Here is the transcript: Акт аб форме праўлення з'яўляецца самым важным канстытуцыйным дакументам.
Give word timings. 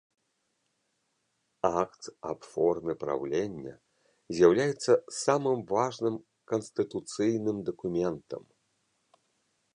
Акт 1.81 2.09
аб 2.31 2.39
форме 2.53 2.93
праўлення 3.03 3.75
з'яўляецца 4.39 4.93
самым 5.21 5.59
важным 5.75 6.15
канстытуцыйным 6.55 7.57
дакументам. 7.71 8.43